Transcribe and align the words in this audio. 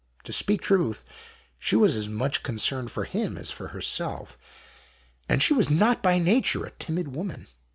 To 0.23 0.33
speak 0.33 0.63
truth, 0.63 1.05
she 1.59 1.75
was 1.75 1.95
as 1.95 2.09
much 2.09 2.41
concerned 2.41 2.89
for 2.89 3.03
him 3.03 3.37
as 3.37 3.51
for 3.51 3.67
herself, 3.67 4.35
and 5.29 5.43
she 5.43 5.53
was 5.53 5.69
not 5.69 6.01
by 6.01 6.17
nature 6.17 6.65
a 6.65 6.71
timid 6.71 7.09
woman. 7.09 7.45